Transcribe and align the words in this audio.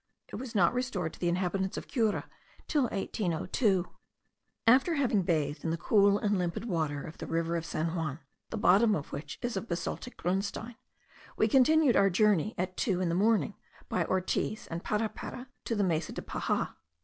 It 0.29 0.37
was 0.37 0.55
not 0.55 0.73
restored 0.73 1.13
to 1.13 1.19
the 1.19 1.27
inhabitants 1.27 1.77
of 1.77 1.87
Cura 1.87 2.27
till 2.67 2.85
1802. 2.85 3.87
After 4.65 4.95
having 4.95 5.21
bathed 5.21 5.63
in 5.63 5.69
the 5.69 5.77
cool 5.77 6.17
and 6.17 6.39
limpid 6.39 6.65
water 6.65 7.03
of 7.03 7.19
the 7.19 7.27
little 7.27 7.35
river 7.35 7.55
of 7.55 7.67
San 7.67 7.93
Juan, 7.95 8.17
the 8.49 8.57
bottom 8.57 8.95
of 8.95 9.11
which 9.11 9.37
is 9.43 9.55
of 9.55 9.67
basaltic 9.67 10.17
grunstein, 10.17 10.75
we 11.37 11.47
continued 11.47 11.95
our 11.95 12.09
journey 12.09 12.55
at 12.57 12.77
two 12.77 12.99
in 12.99 13.09
the 13.09 13.13
morning, 13.13 13.53
by 13.89 14.03
Ortiz 14.05 14.65
and 14.71 14.83
Parapara, 14.83 15.45
to 15.65 15.75
the 15.75 15.83
Mesa 15.83 16.13
de 16.13 16.23
Paja. 16.23 16.73